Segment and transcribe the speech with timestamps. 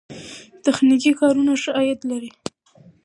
[0.65, 2.31] تخنیکي کارونه ښه عاید لري.